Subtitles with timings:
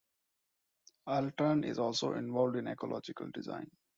[1.07, 3.69] Altran is also involved in Ecological Design.